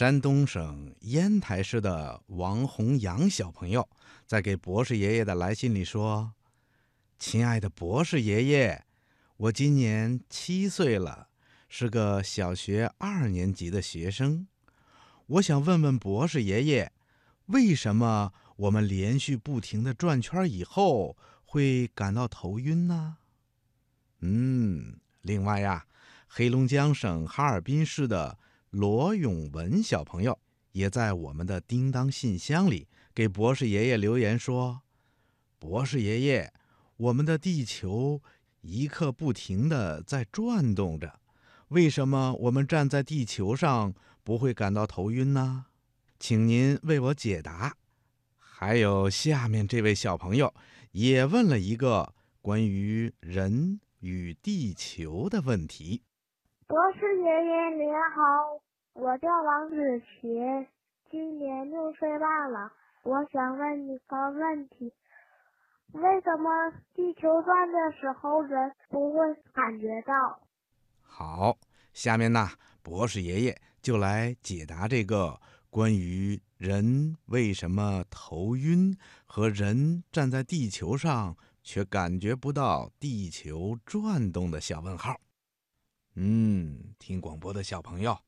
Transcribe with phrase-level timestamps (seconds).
[0.00, 3.86] 山东省烟台市的王洪阳小朋友
[4.26, 6.32] 在给博士爷爷的来信里说
[7.20, 8.82] ：“亲爱的博士爷爷，
[9.36, 11.28] 我今年七岁了，
[11.68, 14.46] 是个小学二年级的学生。
[15.26, 16.90] 我想问问博士爷爷，
[17.48, 21.14] 为什么我们连续不停的转圈以后
[21.44, 23.18] 会感到头晕呢？”
[24.20, 25.84] 嗯，另外呀，
[26.26, 28.38] 黑龙江省哈尔滨市的。
[28.70, 30.38] 罗永文小朋友
[30.72, 34.82] 也在我们的叮当信箱里给博士爷爷留言说
[35.58, 36.52] ：“博士爷爷，
[36.96, 38.22] 我们的地球
[38.60, 41.18] 一刻不停的在转动着，
[41.68, 43.92] 为什么我们站在地球上
[44.22, 45.66] 不会感到头晕呢？
[46.20, 47.76] 请您为我解答。”
[48.38, 50.54] 还有下面这位小朋友
[50.92, 56.02] 也问了一个关于人与地球的问题。
[56.70, 60.28] 博士爷爷您好，我叫王子琪，
[61.10, 62.70] 今年六岁半了。
[63.02, 64.92] 我想问你个问题：
[65.90, 69.18] 为什么地球转的时候人不会
[69.52, 70.40] 感觉到？
[71.02, 71.58] 好，
[71.92, 72.48] 下面呢，
[72.84, 85.16] 博士爷爷就来解答这个关于人为什么头晕和人站在地球上却感觉不到地球转动的小问号。
[86.14, 88.18] 嗯，听广播的小朋友，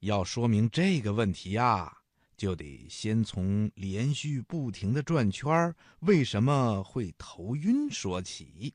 [0.00, 1.92] 要说明这个问题呀，
[2.36, 8.72] 就得先从连续不停的转圈为什么会头晕说起。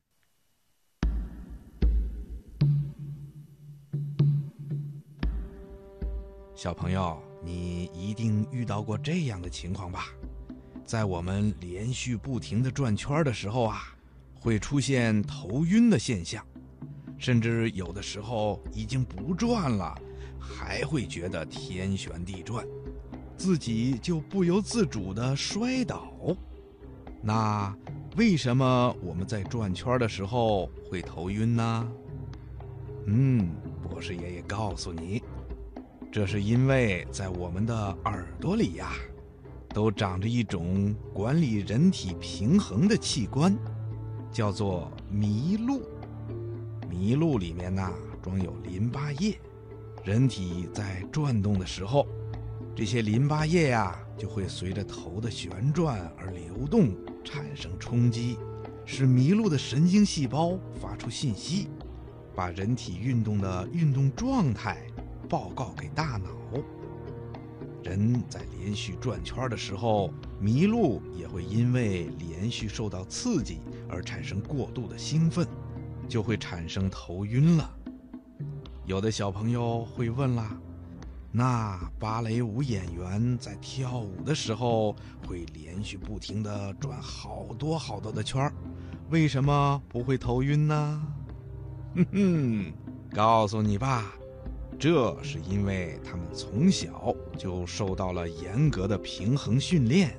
[6.54, 10.08] 小朋友，你一定遇到过这样的情况吧？
[10.84, 13.96] 在我们连续不停的转圈的时候啊，
[14.34, 16.46] 会出现头晕的现象。
[17.18, 19.94] 甚至有的时候已经不转了，
[20.38, 22.64] 还会觉得天旋地转，
[23.36, 26.12] 自己就不由自主地摔倒。
[27.20, 27.76] 那
[28.16, 31.88] 为什么我们在转圈的时候会头晕呢？
[33.06, 33.50] 嗯，
[33.82, 35.20] 博士爷爷告诉你，
[36.12, 37.74] 这是因为在我们的
[38.04, 38.92] 耳朵里呀，
[39.70, 43.56] 都长着一种管理人体平衡的器官，
[44.30, 45.82] 叫做麋鹿。
[46.98, 47.88] 麋鹿里面呢
[48.20, 49.38] 装有淋巴液，
[50.04, 52.04] 人体在转动的时候，
[52.74, 56.90] 这些淋巴液呀就会随着头的旋转而流动，
[57.24, 58.36] 产生冲击，
[58.84, 61.68] 使麋鹿的神经细胞发出信息，
[62.34, 64.84] 把人体运动的运动状态
[65.28, 66.30] 报告给大脑。
[67.84, 75.46] 人在连续转圈的时候，麋鹿也会因为连续受到刺激而产生过度的兴奋。
[76.08, 77.70] 就会产生头晕了。
[78.86, 80.58] 有的小朋友会问啦：
[81.30, 88.52] 那芭蕾舞演员在跳舞的时候会连续不停地转好多好多的圈儿，
[89.10, 91.06] 为什么不会头晕呢？
[91.94, 92.72] 哼哼，
[93.14, 94.12] 告诉你吧，
[94.78, 100.18] 这是因为他们从小就受到了严格的平衡训练，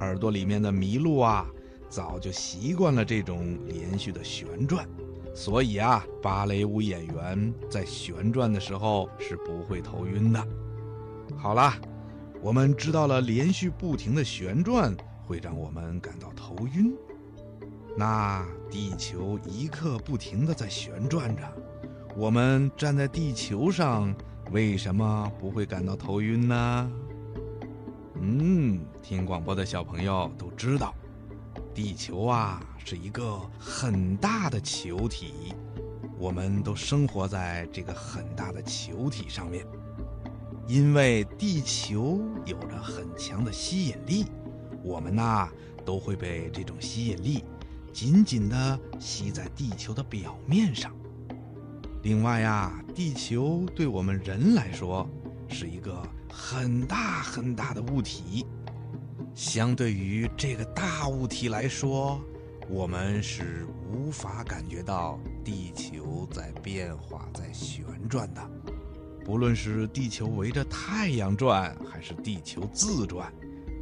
[0.00, 1.46] 耳朵里面的麋鹿啊，
[1.88, 4.88] 早就习惯了这种连续的旋转。
[5.32, 10.46] 所以啊，芭蕾舞演员在旋转的时候是不会头晕的。
[11.36, 11.72] 好了，
[12.42, 14.94] 我们知道了连续不停的旋转
[15.26, 16.94] 会让我们感到头晕。
[17.96, 21.42] 那地球一刻不停的在旋转着，
[22.16, 24.14] 我们站在地球上
[24.50, 26.92] 为什么不会感到头晕呢？
[28.20, 30.94] 嗯，听广播的小朋友都知道。
[31.74, 35.54] 地球啊，是一个很大的球体，
[36.18, 39.64] 我们都生活在这个很大的球体上面。
[40.66, 44.26] 因为地球有着很强的吸引力，
[44.82, 45.48] 我们呐
[45.84, 47.44] 都会被这种吸引力
[47.92, 50.92] 紧紧地吸在地球的表面上。
[52.02, 55.08] 另外呀，地球对我们人来说
[55.48, 56.02] 是一个
[56.32, 58.46] 很大很大的物体。
[59.40, 62.20] 相对于这个大物体来说，
[62.68, 68.50] 我们是无法感觉到地球在变化、在旋转的。
[69.24, 73.32] 不论是地球围着太阳转，还是地球自转，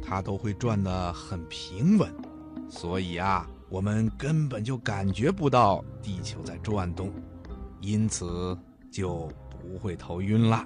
[0.01, 2.09] 它都会转得很平稳。
[2.69, 7.11] 所以啊，我们根本就感觉不到地球在转动，
[7.81, 8.57] 因此
[8.89, 10.63] 就不会头晕了。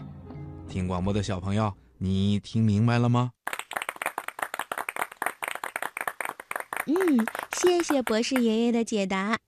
[0.69, 3.31] 听广播的小朋友，你听明白了吗？
[7.55, 9.43] 谢谢博士爷爷的解答。